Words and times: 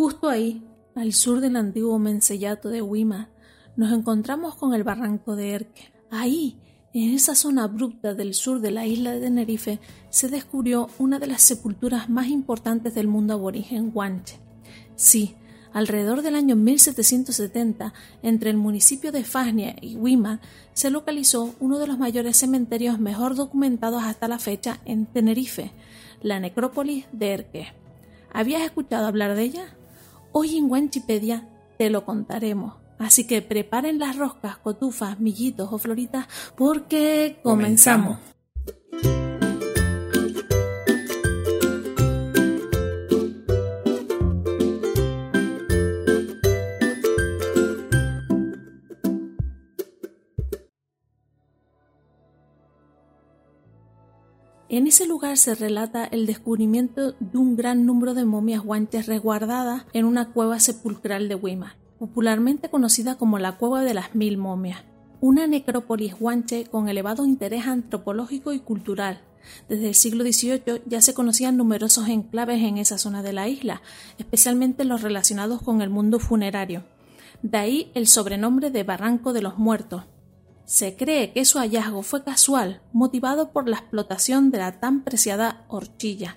Justo 0.00 0.30
ahí, 0.30 0.66
al 0.94 1.12
sur 1.12 1.42
del 1.42 1.56
antiguo 1.56 1.98
mencellato 1.98 2.70
de 2.70 2.80
Wima, 2.80 3.28
nos 3.76 3.92
encontramos 3.92 4.54
con 4.54 4.72
el 4.72 4.82
barranco 4.82 5.36
de 5.36 5.50
Erque. 5.50 5.92
Ahí, 6.10 6.58
en 6.94 7.10
esa 7.10 7.34
zona 7.34 7.64
abrupta 7.64 8.14
del 8.14 8.32
sur 8.32 8.62
de 8.62 8.70
la 8.70 8.86
isla 8.86 9.12
de 9.12 9.20
Tenerife, 9.20 9.78
se 10.08 10.28
descubrió 10.28 10.88
una 10.98 11.18
de 11.18 11.26
las 11.26 11.42
sepulturas 11.42 12.08
más 12.08 12.28
importantes 12.28 12.94
del 12.94 13.08
mundo 13.08 13.34
aborigen 13.34 13.90
guanche. 13.90 14.38
Sí, 14.96 15.36
alrededor 15.74 16.22
del 16.22 16.34
año 16.34 16.56
1770, 16.56 17.92
entre 18.22 18.48
el 18.48 18.56
municipio 18.56 19.12
de 19.12 19.22
Fasnia 19.22 19.76
y 19.82 19.96
Wima, 19.96 20.40
se 20.72 20.90
localizó 20.90 21.54
uno 21.60 21.78
de 21.78 21.86
los 21.86 21.98
mayores 21.98 22.38
cementerios 22.38 22.98
mejor 22.98 23.34
documentados 23.34 24.02
hasta 24.04 24.28
la 24.28 24.38
fecha 24.38 24.80
en 24.86 25.04
Tenerife, 25.04 25.72
la 26.22 26.40
necrópolis 26.40 27.04
de 27.12 27.32
Erque. 27.34 27.66
¿Habías 28.32 28.62
escuchado 28.62 29.06
hablar 29.06 29.34
de 29.34 29.42
ella? 29.42 29.76
Hoy 30.32 30.56
en 30.56 30.68
Guanchipedia 30.68 31.48
te 31.78 31.90
lo 31.90 32.04
contaremos. 32.04 32.74
Así 32.98 33.26
que 33.26 33.40
preparen 33.40 33.98
las 33.98 34.16
roscas, 34.16 34.58
cotufas, 34.58 35.18
millitos 35.18 35.72
o 35.72 35.78
floritas 35.78 36.26
porque 36.56 37.40
comenzamos. 37.42 38.18
En 54.80 54.86
ese 54.86 55.06
lugar 55.06 55.36
se 55.36 55.54
relata 55.54 56.06
el 56.06 56.24
descubrimiento 56.24 57.12
de 57.20 57.36
un 57.36 57.54
gran 57.54 57.84
número 57.84 58.14
de 58.14 58.24
momias 58.24 58.62
guanches 58.62 59.04
resguardadas 59.04 59.84
en 59.92 60.06
una 60.06 60.32
cueva 60.32 60.58
sepulcral 60.58 61.28
de 61.28 61.34
Weimar, 61.34 61.76
popularmente 61.98 62.70
conocida 62.70 63.18
como 63.18 63.38
la 63.38 63.58
Cueva 63.58 63.82
de 63.82 63.92
las 63.92 64.14
Mil 64.14 64.38
Momias, 64.38 64.84
una 65.20 65.46
necrópolis 65.46 66.18
guanche 66.18 66.64
con 66.64 66.88
elevado 66.88 67.26
interés 67.26 67.66
antropológico 67.66 68.54
y 68.54 68.60
cultural. 68.60 69.20
Desde 69.68 69.88
el 69.88 69.94
siglo 69.94 70.24
XVIII 70.24 70.80
ya 70.86 71.02
se 71.02 71.12
conocían 71.12 71.58
numerosos 71.58 72.08
enclaves 72.08 72.62
en 72.62 72.78
esa 72.78 72.96
zona 72.96 73.22
de 73.22 73.34
la 73.34 73.48
isla, 73.48 73.82
especialmente 74.16 74.86
los 74.86 75.02
relacionados 75.02 75.60
con 75.60 75.82
el 75.82 75.90
mundo 75.90 76.18
funerario. 76.18 76.84
De 77.42 77.58
ahí 77.58 77.92
el 77.92 78.06
sobrenombre 78.06 78.70
de 78.70 78.82
Barranco 78.82 79.34
de 79.34 79.42
los 79.42 79.58
Muertos, 79.58 80.04
se 80.70 80.94
cree 80.94 81.32
que 81.32 81.44
su 81.44 81.58
hallazgo 81.58 82.04
fue 82.04 82.22
casual, 82.22 82.80
motivado 82.92 83.50
por 83.50 83.68
la 83.68 83.78
explotación 83.78 84.52
de 84.52 84.58
la 84.58 84.78
tan 84.78 85.02
preciada 85.02 85.64
horchilla. 85.66 86.36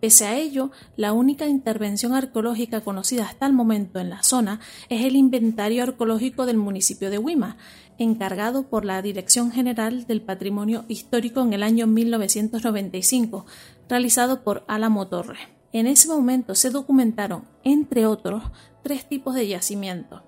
Pese 0.00 0.26
a 0.26 0.36
ello, 0.36 0.72
la 0.96 1.12
única 1.12 1.46
intervención 1.46 2.12
arqueológica 2.12 2.80
conocida 2.80 3.24
hasta 3.24 3.46
el 3.46 3.52
momento 3.52 4.00
en 4.00 4.10
la 4.10 4.24
zona 4.24 4.58
es 4.88 5.04
el 5.04 5.14
inventario 5.14 5.84
arqueológico 5.84 6.44
del 6.44 6.56
municipio 6.56 7.08
de 7.08 7.18
Huima, 7.18 7.56
encargado 7.98 8.64
por 8.68 8.84
la 8.84 9.00
Dirección 9.00 9.52
General 9.52 10.08
del 10.08 10.22
Patrimonio 10.22 10.84
Histórico 10.88 11.40
en 11.40 11.52
el 11.52 11.62
año 11.62 11.86
1995, 11.86 13.46
realizado 13.88 14.42
por 14.42 14.64
Álamo 14.66 15.06
Torres. 15.06 15.38
En 15.72 15.86
ese 15.86 16.08
momento 16.08 16.56
se 16.56 16.70
documentaron, 16.70 17.44
entre 17.62 18.06
otros, 18.06 18.42
tres 18.82 19.08
tipos 19.08 19.36
de 19.36 19.46
yacimientos 19.46 20.22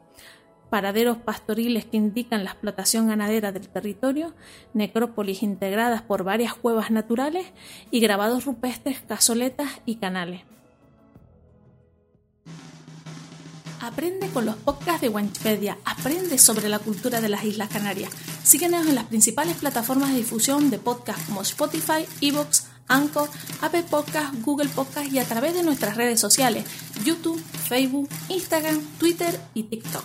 paraderos 0.74 1.18
pastoriles 1.18 1.84
que 1.84 1.96
indican 1.96 2.42
la 2.42 2.50
explotación 2.50 3.06
ganadera 3.06 3.52
del 3.52 3.68
territorio, 3.68 4.34
necrópolis 4.72 5.44
integradas 5.44 6.02
por 6.02 6.24
varias 6.24 6.54
cuevas 6.54 6.90
naturales 6.90 7.46
y 7.92 8.00
grabados 8.00 8.44
rupestres, 8.44 8.98
casoletas 8.98 9.70
y 9.86 9.98
canales. 9.98 10.40
Aprende 13.80 14.26
con 14.30 14.46
los 14.46 14.56
podcasts 14.56 15.02
de 15.02 15.10
Wikipedia, 15.10 15.78
aprende 15.84 16.38
sobre 16.38 16.68
la 16.68 16.80
cultura 16.80 17.20
de 17.20 17.28
las 17.28 17.44
Islas 17.44 17.68
Canarias. 17.68 18.10
Síguenos 18.42 18.88
en 18.88 18.96
las 18.96 19.04
principales 19.04 19.58
plataformas 19.58 20.10
de 20.10 20.16
difusión 20.16 20.70
de 20.70 20.78
podcasts 20.78 21.22
como 21.26 21.42
Spotify, 21.42 22.04
Evox, 22.20 22.66
Anchor, 22.88 23.30
Apple 23.60 23.84
Podcasts, 23.88 24.42
Google 24.42 24.70
Podcasts 24.70 25.12
y 25.12 25.20
a 25.20 25.24
través 25.24 25.54
de 25.54 25.62
nuestras 25.62 25.96
redes 25.96 26.18
sociales, 26.18 26.64
YouTube, 27.04 27.40
Facebook, 27.68 28.08
Instagram, 28.28 28.80
Twitter 28.98 29.38
y 29.54 29.62
TikTok. 29.62 30.02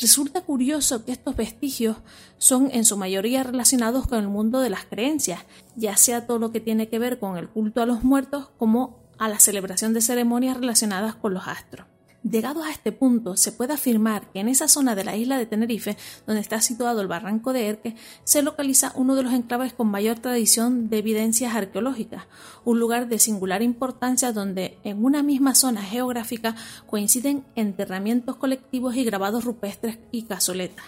Resulta 0.00 0.42
curioso 0.42 1.04
que 1.04 1.10
estos 1.10 1.34
vestigios 1.34 1.96
son 2.38 2.70
en 2.72 2.84
su 2.84 2.96
mayoría 2.96 3.42
relacionados 3.42 4.06
con 4.06 4.18
el 4.18 4.28
mundo 4.28 4.60
de 4.60 4.70
las 4.70 4.84
creencias, 4.84 5.40
ya 5.74 5.96
sea 5.96 6.24
todo 6.24 6.38
lo 6.38 6.52
que 6.52 6.60
tiene 6.60 6.88
que 6.88 7.00
ver 7.00 7.18
con 7.18 7.36
el 7.36 7.48
culto 7.48 7.82
a 7.82 7.86
los 7.86 8.04
muertos 8.04 8.48
como 8.58 9.00
a 9.18 9.28
la 9.28 9.40
celebración 9.40 9.94
de 9.94 10.00
ceremonias 10.00 10.56
relacionadas 10.56 11.16
con 11.16 11.34
los 11.34 11.48
astros. 11.48 11.87
Llegados 12.30 12.66
a 12.66 12.70
este 12.70 12.92
punto, 12.92 13.38
se 13.38 13.52
puede 13.52 13.72
afirmar 13.72 14.30
que 14.32 14.40
en 14.40 14.48
esa 14.48 14.68
zona 14.68 14.94
de 14.94 15.04
la 15.04 15.16
isla 15.16 15.38
de 15.38 15.46
Tenerife, 15.46 15.96
donde 16.26 16.42
está 16.42 16.60
situado 16.60 17.00
el 17.00 17.06
barranco 17.06 17.54
de 17.54 17.68
Erque, 17.68 17.96
se 18.24 18.42
localiza 18.42 18.92
uno 18.96 19.14
de 19.14 19.22
los 19.22 19.32
enclaves 19.32 19.72
con 19.72 19.86
mayor 19.86 20.18
tradición 20.18 20.90
de 20.90 20.98
evidencias 20.98 21.54
arqueológicas, 21.54 22.24
un 22.66 22.80
lugar 22.80 23.08
de 23.08 23.18
singular 23.18 23.62
importancia 23.62 24.32
donde 24.32 24.78
en 24.84 25.02
una 25.02 25.22
misma 25.22 25.54
zona 25.54 25.80
geográfica 25.80 26.54
coinciden 26.86 27.44
enterramientos 27.54 28.36
colectivos 28.36 28.94
y 28.96 29.04
grabados 29.04 29.44
rupestres 29.44 29.98
y 30.10 30.24
cazoletas. 30.24 30.84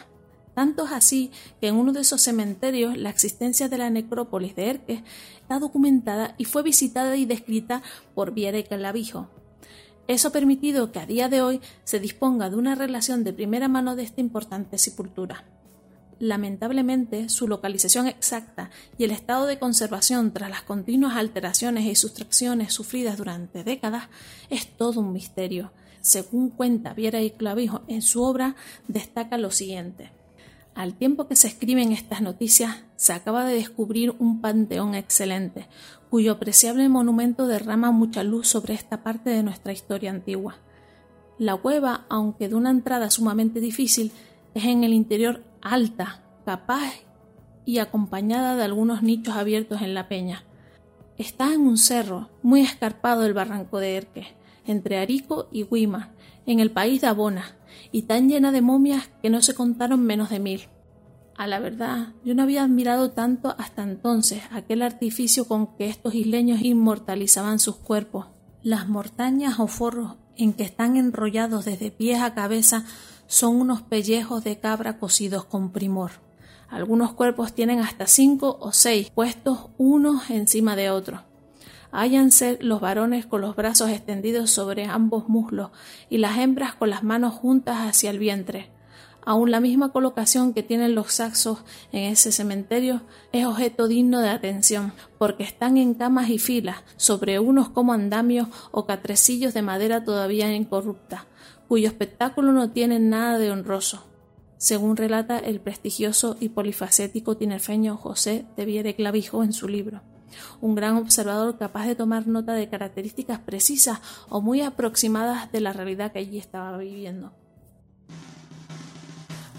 Tanto 0.55 0.85
es 0.85 0.93
así 0.93 1.31
que 1.59 1.69
en 1.69 1.77
uno 1.77 1.93
de 1.93 2.01
esos 2.01 2.21
cementerios 2.21 2.99
la 2.99 3.09
existencia 3.09 3.71
de 3.71 3.79
la 3.79 3.89
necrópolis 3.89 4.55
de 4.57 4.69
Erque 4.69 5.05
está 5.41 5.59
documentada 5.59 6.35
y 6.37 6.45
fue 6.45 6.63
visitada 6.63 7.17
y 7.17 7.25
descrita 7.25 7.83
por 8.15 8.33
Viera 8.35 8.59
y 8.59 8.65
Calavijo, 8.65 9.31
eso 10.13 10.29
ha 10.29 10.33
permitido 10.33 10.93
que 10.93 10.99
a 10.99 11.07
día 11.07 11.29
de 11.29 11.43
hoy 11.43 11.61
se 11.85 12.01
disponga 12.01 12.51
de 12.51 12.57
una 12.57 12.75
relación 12.75 13.25
de 13.25 13.33
primera 13.33 13.69
mano 13.69 13.97
de 13.97 14.03
esta 14.03 14.21
importante 14.21 14.79
sepultura. 14.79 15.45
Lamentablemente, 16.19 17.31
su 17.31 17.49
localización 17.49 18.07
exacta 18.07 18.71
y 18.99 19.05
el 19.05 19.11
estado 19.11 19.47
de 19.47 19.59
conservación 19.59 20.33
tras 20.33 20.51
las 20.51 20.63
continuas 20.63 21.17
alteraciones 21.17 21.87
y 21.87 21.95
sustracciones 21.95 22.75
sufridas 22.75 23.17
durante 23.17 23.65
décadas 23.65 24.09
es 24.51 24.77
todo 24.77 25.01
un 25.01 25.13
misterio. 25.13 25.73
Según 26.03 26.51
cuenta 26.51 26.93
Viera 26.93 27.23
y 27.23 27.31
Clavijo 27.31 27.83
en 27.89 28.03
su 28.03 28.23
obra, 28.23 28.55
destaca 28.87 29.39
lo 29.39 29.51
siguiente. 29.51 30.11
Al 30.75 30.95
tiempo 30.95 31.27
que 31.27 31.37
se 31.37 31.49
escriben 31.49 31.93
estas 31.93 32.21
noticias, 32.21 32.85
se 32.97 33.13
acaba 33.13 33.45
de 33.45 33.55
descubrir 33.55 34.15
un 34.19 34.41
panteón 34.41 34.95
excelente, 34.95 35.69
cuyo 36.11 36.33
apreciable 36.33 36.89
monumento 36.89 37.47
derrama 37.47 37.93
mucha 37.93 38.25
luz 38.25 38.49
sobre 38.49 38.75
esta 38.75 39.05
parte 39.05 39.31
de 39.31 39.45
nuestra 39.45 39.73
historia 39.73 40.11
antigua. 40.11 40.57
La 41.39 41.57
cueva, 41.57 42.05
aunque 42.09 42.49
de 42.49 42.57
una 42.57 42.71
entrada 42.71 43.11
sumamente 43.11 43.61
difícil, 43.61 44.13
es 44.55 44.65
en 44.65 44.83
el 44.83 44.93
interior 44.93 45.45
alta, 45.63 46.25
capaz 46.45 46.93
y 47.65 47.79
acompañada 47.79 48.57
de 48.57 48.65
algunos 48.65 49.03
nichos 49.03 49.37
abiertos 49.37 49.83
en 49.83 49.95
la 49.95 50.09
peña. 50.09 50.45
Está 51.17 51.55
en 51.55 51.61
un 51.61 51.77
cerro 51.77 52.29
muy 52.43 52.63
escarpado 52.63 53.23
del 53.23 53.35
barranco 53.35 53.79
de 53.79 53.97
Erque, 53.97 54.27
entre 54.67 54.99
Arico 54.99 55.49
y 55.53 55.63
Huima, 55.63 56.11
en 56.45 56.59
el 56.59 56.73
país 56.73 57.01
de 57.01 57.07
Abona, 57.07 57.57
y 57.93 58.03
tan 58.03 58.29
llena 58.29 58.51
de 58.51 58.63
momias 58.63 59.11
que 59.23 59.31
no 59.31 59.43
se 59.43 59.55
contaron 59.55 60.05
menos 60.05 60.31
de 60.31 60.41
mil. 60.41 60.63
A 61.41 61.47
la 61.47 61.59
verdad, 61.59 62.09
yo 62.23 62.35
no 62.35 62.43
había 62.43 62.65
admirado 62.65 63.13
tanto 63.13 63.55
hasta 63.57 63.83
entonces 63.83 64.43
aquel 64.53 64.83
artificio 64.83 65.49
con 65.49 65.75
que 65.79 65.89
estos 65.89 66.15
isleños 66.15 66.61
inmortalizaban 66.61 67.59
sus 67.59 67.77
cuerpos. 67.77 68.27
Las 68.63 68.91
mortañas 68.91 69.59
o 69.59 69.67
forros 69.67 70.17
en 70.37 70.53
que 70.53 70.65
están 70.65 70.99
enrollados 70.99 71.65
desde 71.65 71.91
pies 71.91 72.21
a 72.21 72.35
cabeza 72.35 72.85
son 73.27 73.57
unos 73.57 73.81
pellejos 73.81 74.45
de 74.45 74.59
cabra 74.59 74.99
cocidos 74.99 75.47
con 75.47 75.73
primor. 75.73 76.11
Algunos 76.69 77.15
cuerpos 77.15 77.55
tienen 77.55 77.79
hasta 77.79 78.07
cinco 78.07 78.59
o 78.61 78.73
seis 78.73 79.09
puestos 79.09 79.71
unos 79.79 80.29
encima 80.29 80.77
de 80.77 80.91
otros. 80.91 81.23
Hállanse 81.91 82.59
los 82.61 82.83
varones 82.83 83.25
con 83.25 83.41
los 83.41 83.57
brazos 83.57 83.89
extendidos 83.89 84.51
sobre 84.51 84.85
ambos 84.85 85.31
muslos 85.31 85.71
y 86.11 86.19
las 86.19 86.37
hembras 86.37 86.75
con 86.75 86.91
las 86.91 87.03
manos 87.03 87.33
juntas 87.33 87.79
hacia 87.89 88.11
el 88.11 88.19
vientre. 88.19 88.79
Aún 89.25 89.51
la 89.51 89.61
misma 89.61 89.93
colocación 89.93 90.55
que 90.55 90.63
tienen 90.63 90.95
los 90.95 91.13
saxos 91.15 91.59
en 91.93 92.05
ese 92.05 92.33
cementerio 92.33 93.03
es 93.33 93.45
objeto 93.47 93.87
digno 93.87 94.21
de 94.21 94.31
atención, 94.31 94.93
porque 95.19 95.43
están 95.43 95.77
en 95.77 95.95
camas 95.95 96.31
y 96.31 96.39
filas, 96.39 96.79
sobre 96.97 97.39
unos 97.39 97.69
como 97.69 97.93
andamios 97.93 98.49
o 98.71 98.87
catrecillos 98.87 99.55
de 99.55 99.63
madera 99.63 100.05
todavía 100.05 100.53
incorrupta, 100.55 101.27
cuyo 101.69 101.89
espectáculo 101.89 102.53
no 102.53 102.71
tiene 102.71 102.99
nada 102.99 103.39
de 103.39 103.51
honroso, 103.51 104.05
según 104.57 104.97
relata 104.97 105.39
el 105.39 105.61
prestigioso 105.61 106.37
y 106.41 106.51
polifacético 106.51 107.37
tinerfeño 107.37 107.97
José 107.97 108.47
de 108.57 108.65
Viere 108.65 108.95
Clavijo 108.95 109.45
en 109.45 109.53
su 109.53 109.69
libro 109.69 110.03
un 110.61 110.75
gran 110.75 110.97
observador 110.97 111.59
capaz 111.59 111.87
de 111.87 111.95
tomar 111.95 112.27
nota 112.27 112.53
de 112.53 112.69
características 112.69 113.41
precisas 113.41 114.01
o 114.29 114.41
muy 114.41 114.61
aproximadas 114.61 115.51
de 115.53 115.61
la 115.61 115.73
realidad 115.73 116.13
que 116.13 116.21
allí 116.21 116.39
estaba 116.39 116.77
viviendo. 116.79 117.33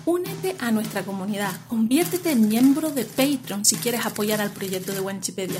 Únete 0.05 0.55
a 0.59 0.71
nuestra 0.71 1.03
comunidad, 1.03 1.53
conviértete 1.67 2.31
en 2.31 2.49
miembro 2.49 2.89
de 2.89 3.05
Patreon 3.05 3.63
si 3.63 3.75
quieres 3.75 4.03
apoyar 4.03 4.41
al 4.41 4.49
proyecto 4.49 4.93
de 4.93 4.99
Wanchipedia. 4.99 5.59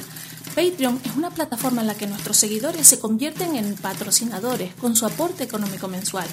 Patreon 0.56 1.00
es 1.04 1.16
una 1.16 1.30
plataforma 1.30 1.82
en 1.82 1.88
la 1.88 1.94
que 1.94 2.08
nuestros 2.08 2.38
seguidores 2.38 2.88
se 2.88 3.00
convierten 3.00 3.56
en 3.56 3.76
patrocinadores 3.76 4.74
con 4.74 4.96
su 4.96 5.06
aporte 5.06 5.44
económico 5.44 5.88
mensual. 5.88 6.26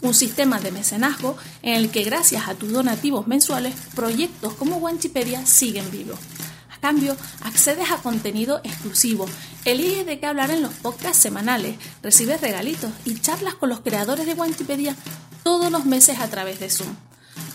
Un 0.00 0.12
sistema 0.12 0.58
de 0.58 0.72
mecenazgo 0.72 1.36
en 1.62 1.74
el 1.74 1.90
que 1.92 2.02
gracias 2.02 2.48
a 2.48 2.54
tus 2.54 2.72
donativos 2.72 3.28
mensuales, 3.28 3.76
proyectos 3.94 4.54
como 4.54 4.78
Wanchipedia 4.78 5.46
siguen 5.46 5.88
vivos. 5.92 6.18
A 6.68 6.80
cambio, 6.80 7.16
accedes 7.42 7.92
a 7.92 7.98
contenido 7.98 8.60
exclusivo, 8.64 9.26
eliges 9.64 10.04
de 10.04 10.18
qué 10.18 10.26
hablar 10.26 10.50
en 10.50 10.62
los 10.62 10.74
podcasts 10.74 11.22
semanales, 11.22 11.76
recibes 12.02 12.40
regalitos 12.40 12.90
y 13.04 13.20
charlas 13.20 13.54
con 13.54 13.68
los 13.68 13.82
creadores 13.82 14.26
de 14.26 14.34
Wanchipedia 14.34 14.96
todos 15.44 15.70
los 15.70 15.84
meses 15.84 16.18
a 16.18 16.26
través 16.26 16.58
de 16.58 16.68
Zoom. 16.68 16.96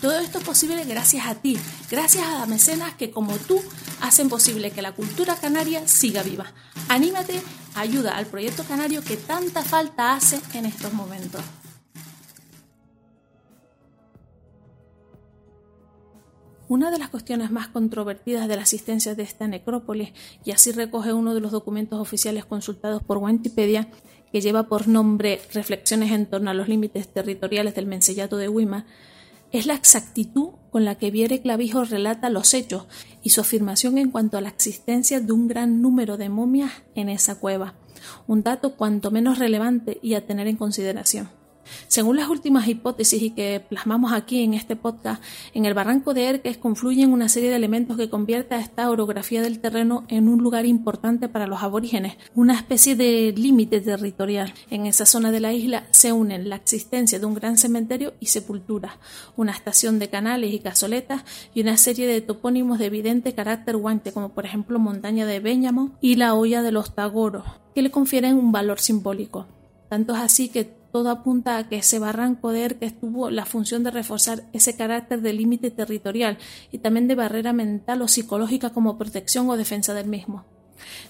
Todo 0.00 0.18
esto 0.20 0.38
es 0.38 0.44
posible 0.44 0.84
gracias 0.84 1.26
a 1.26 1.34
ti, 1.34 1.58
gracias 1.90 2.24
a 2.26 2.38
las 2.38 2.48
mecenas 2.48 2.94
que 2.94 3.10
como 3.10 3.36
tú 3.36 3.60
hacen 4.00 4.28
posible 4.28 4.70
que 4.70 4.82
la 4.82 4.92
cultura 4.92 5.34
canaria 5.36 5.86
siga 5.88 6.22
viva. 6.22 6.52
Anímate, 6.88 7.40
ayuda 7.74 8.16
al 8.16 8.26
proyecto 8.26 8.64
canario 8.64 9.02
que 9.02 9.16
tanta 9.16 9.62
falta 9.62 10.14
hace 10.14 10.40
en 10.54 10.66
estos 10.66 10.92
momentos. 10.92 11.42
Una 16.68 16.90
de 16.90 16.98
las 16.98 17.08
cuestiones 17.08 17.50
más 17.50 17.68
controvertidas 17.68 18.46
de 18.46 18.54
la 18.54 18.62
asistencia 18.62 19.14
de 19.14 19.22
esta 19.22 19.48
necrópolis, 19.48 20.12
y 20.44 20.50
así 20.50 20.70
recoge 20.70 21.14
uno 21.14 21.32
de 21.32 21.40
los 21.40 21.50
documentos 21.50 21.98
oficiales 21.98 22.44
consultados 22.44 23.02
por 23.02 23.16
Wikipedia, 23.16 23.88
que 24.30 24.42
lleva 24.42 24.64
por 24.64 24.86
nombre 24.86 25.40
Reflexiones 25.54 26.12
en 26.12 26.26
torno 26.26 26.50
a 26.50 26.54
los 26.54 26.68
límites 26.68 27.08
territoriales 27.08 27.74
del 27.74 27.86
Mensellato 27.86 28.36
de 28.36 28.50
Wima, 28.50 28.84
es 29.52 29.66
la 29.66 29.74
exactitud 29.74 30.50
con 30.70 30.84
la 30.84 30.96
que 30.96 31.10
Viere 31.10 31.40
Clavijo 31.40 31.84
relata 31.84 32.30
los 32.30 32.52
hechos 32.54 32.86
y 33.22 33.30
su 33.30 33.40
afirmación 33.40 33.98
en 33.98 34.10
cuanto 34.10 34.36
a 34.36 34.40
la 34.40 34.50
existencia 34.50 35.20
de 35.20 35.32
un 35.32 35.48
gran 35.48 35.80
número 35.80 36.16
de 36.16 36.28
momias 36.28 36.72
en 36.94 37.08
esa 37.08 37.36
cueva, 37.38 37.74
un 38.26 38.42
dato 38.42 38.76
cuanto 38.76 39.10
menos 39.10 39.38
relevante 39.38 39.98
y 40.02 40.14
a 40.14 40.26
tener 40.26 40.46
en 40.46 40.56
consideración. 40.56 41.37
Según 41.86 42.16
las 42.16 42.28
últimas 42.28 42.68
hipótesis 42.68 43.22
y 43.22 43.30
que 43.30 43.64
plasmamos 43.66 44.12
aquí 44.12 44.42
en 44.42 44.54
este 44.54 44.76
podcast, 44.76 45.22
en 45.54 45.64
el 45.64 45.74
barranco 45.74 46.14
de 46.14 46.24
Erques 46.24 46.58
confluyen 46.58 47.12
una 47.12 47.28
serie 47.28 47.50
de 47.50 47.56
elementos 47.56 47.96
que 47.96 48.10
convierte 48.10 48.54
a 48.54 48.60
esta 48.60 48.90
orografía 48.90 49.42
del 49.42 49.60
terreno 49.60 50.04
en 50.08 50.28
un 50.28 50.42
lugar 50.42 50.66
importante 50.66 51.28
para 51.28 51.46
los 51.46 51.62
aborígenes, 51.62 52.16
una 52.34 52.54
especie 52.54 52.96
de 52.96 53.34
límite 53.36 53.80
territorial. 53.80 54.52
En 54.70 54.86
esa 54.86 55.06
zona 55.06 55.30
de 55.30 55.40
la 55.40 55.52
isla 55.52 55.84
se 55.90 56.12
unen 56.12 56.48
la 56.48 56.56
existencia 56.56 57.18
de 57.18 57.26
un 57.26 57.34
gran 57.34 57.58
cementerio 57.58 58.14
y 58.20 58.26
sepulturas, 58.26 58.92
una 59.36 59.52
estación 59.52 59.98
de 59.98 60.08
canales 60.08 60.52
y 60.52 60.58
cazoletas 60.58 61.24
y 61.54 61.62
una 61.62 61.76
serie 61.76 62.06
de 62.06 62.20
topónimos 62.20 62.78
de 62.78 62.86
evidente 62.86 63.34
carácter 63.34 63.76
guante, 63.76 64.12
como 64.12 64.30
por 64.30 64.46
ejemplo 64.46 64.78
Montaña 64.78 65.26
de 65.26 65.40
Béñamo 65.40 65.96
y 66.00 66.16
la 66.16 66.34
Olla 66.34 66.62
de 66.62 66.72
los 66.72 66.94
Tagoros, 66.94 67.44
que 67.74 67.82
le 67.82 67.90
confieren 67.90 68.36
un 68.36 68.52
valor 68.52 68.80
simbólico. 68.80 69.46
Tanto 69.88 70.14
es 70.14 70.20
así 70.20 70.48
que 70.48 70.77
todo 70.92 71.10
apunta 71.10 71.58
a 71.58 71.68
que 71.68 71.76
ese 71.76 71.98
barranco 71.98 72.50
de 72.50 72.64
Erques 72.64 72.98
tuvo 72.98 73.30
la 73.30 73.44
función 73.44 73.84
de 73.84 73.90
reforzar 73.90 74.44
ese 74.52 74.76
carácter 74.76 75.20
de 75.20 75.32
límite 75.32 75.70
territorial 75.70 76.38
y 76.72 76.78
también 76.78 77.08
de 77.08 77.14
barrera 77.14 77.52
mental 77.52 78.02
o 78.02 78.08
psicológica 78.08 78.70
como 78.70 78.98
protección 78.98 79.48
o 79.50 79.56
defensa 79.56 79.94
del 79.94 80.08
mismo. 80.08 80.44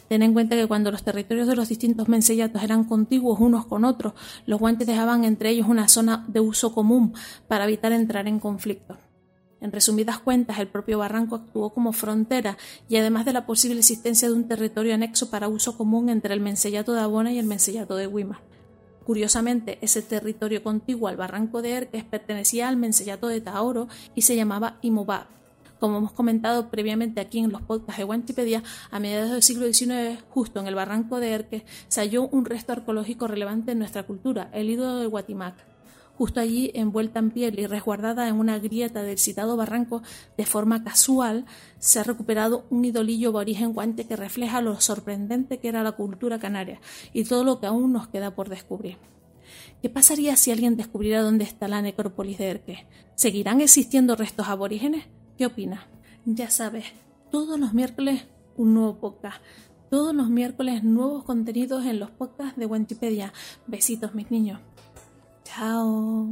Ten 0.09 0.23
en 0.23 0.33
cuenta 0.33 0.57
que 0.57 0.67
cuando 0.67 0.91
los 0.91 1.03
territorios 1.03 1.47
de 1.47 1.57
los 1.57 1.69
distintos 1.69 2.09
mensellatos 2.09 2.63
eran 2.63 2.85
contiguos 2.85 3.39
unos 3.41 3.67
con 3.67 3.85
otros, 3.85 4.15
los 4.47 4.59
guantes 4.59 4.87
dejaban 4.87 5.25
entre 5.25 5.51
ellos 5.51 5.69
una 5.69 5.89
zona 5.89 6.25
de 6.29 6.41
uso 6.41 6.73
común 6.73 7.13
para 7.47 7.65
evitar 7.65 7.93
entrar 7.93 8.27
en 8.27 8.41
conflicto. 8.41 8.97
En 9.61 9.73
resumidas 9.73 10.21
cuentas, 10.21 10.61
el 10.61 10.69
propio 10.69 10.99
barranco 10.99 11.35
actuó 11.35 11.71
como 11.71 11.93
frontera 11.93 12.57
y 12.89 12.97
además 12.97 13.25
de 13.25 13.33
la 13.33 13.45
posible 13.45 13.81
existencia 13.81 14.29
de 14.29 14.35
un 14.35 14.47
territorio 14.47 14.95
anexo 14.95 15.31
para 15.31 15.49
uso 15.49 15.77
común 15.77 16.09
entre 16.11 16.33
el 16.33 16.41
mensellato 16.41 16.93
de 16.93 17.01
Abona 17.01 17.33
y 17.33 17.39
el 17.39 17.47
mensellato 17.47 17.97
de 17.97 18.07
Wima. 18.07 18.41
Curiosamente, 19.09 19.79
ese 19.81 20.03
territorio 20.03 20.63
contiguo 20.63 21.09
al 21.09 21.17
barranco 21.17 21.63
de 21.63 21.73
Erques 21.73 22.05
pertenecía 22.05 22.69
al 22.69 22.77
mensellato 22.77 23.29
de 23.29 23.41
Taoro 23.41 23.89
y 24.15 24.21
se 24.21 24.37
llamaba 24.37 24.77
Imobab. 24.83 25.29
Como 25.81 25.97
hemos 25.97 26.13
comentado 26.13 26.69
previamente 26.69 27.23
aquí 27.23 27.39
en 27.39 27.51
los 27.51 27.63
podcasts 27.63 27.97
de 27.97 28.05
Wikipedia, 28.05 28.63
a 28.91 29.01
mediados 29.01 29.31
del 29.31 29.43
siglo 29.43 29.65
XIX, 29.73 30.23
justo 30.29 30.61
en 30.61 30.67
el 30.67 30.75
barranco 30.75 31.21
de 31.21 31.33
Erques, 31.33 31.63
se 31.89 32.03
halló 32.03 32.29
un 32.29 32.45
resto 32.45 32.75
arqueológico 32.75 33.27
relevante 33.27 33.73
en 33.73 33.79
nuestra 33.79 34.03
cultura, 34.03 34.51
el 34.53 34.69
ídolo 34.69 34.99
de 34.99 35.07
Guatimac. 35.07 35.55
Justo 36.19 36.41
allí, 36.41 36.73
envuelta 36.75 37.21
en 37.21 37.31
piel 37.31 37.61
y 37.61 37.67
resguardada 37.69 38.27
en 38.27 38.35
una 38.41 38.59
grieta 38.59 39.05
del 39.05 39.19
citado 39.19 39.57
barranco, 39.57 40.03
de 40.37 40.47
forma 40.47 40.83
casual, 40.83 41.47
se 41.79 42.01
ha 42.01 42.03
recuperado 42.03 42.67
un 42.71 42.85
idolillo 42.85 43.29
aborigen 43.29 43.73
guante 43.73 44.05
que 44.05 44.17
refleja 44.17 44.61
lo 44.61 44.81
sorprendente 44.81 45.59
que 45.59 45.69
era 45.69 45.85
la 45.85 45.93
cultura 45.93 46.41
canaria 46.41 46.81
y 47.13 47.23
todo 47.23 47.45
lo 47.45 47.61
que 47.61 47.69
aún 47.69 47.93
nos 47.93 48.09
queda 48.09 48.35
por 48.35 48.49
descubrir. 48.49 48.97
¿Qué 49.81 49.89
pasaría 49.89 50.35
si 50.35 50.51
alguien 50.51 50.77
descubriera 50.77 51.23
dónde 51.23 51.45
está 51.45 51.69
la 51.69 51.83
necrópolis 51.83 52.39
de 52.39 52.49
Erque? 52.49 52.89
¿Seguirán 53.15 53.61
existiendo 53.61 54.17
restos 54.17 54.49
aborígenes? 54.49 55.05
¿Qué 55.37 55.47
opinas? 55.47 55.85
Ya 56.25 56.51
sabes, 56.51 56.87
todos 57.31 57.61
los 57.61 57.75
miércoles 57.75 58.27
un 58.57 58.75
nuevo 58.75 58.99
podcast. 58.99 59.41
Todos 59.89 60.13
los 60.17 60.29
miércoles 60.29 60.83
nuevos 60.83 61.23
contenidos 61.23 61.87
en 61.87 62.01
los 62.01 62.11
podcasts 62.11 62.59
de 62.59 62.67
Wikipedia. 62.67 63.33
Besitos, 63.69 64.17
mis 64.17 64.33
niños. 64.33 64.61
Ciao. 65.49 66.29